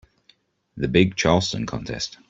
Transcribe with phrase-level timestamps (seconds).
[0.77, 2.17] The big Charleston contest.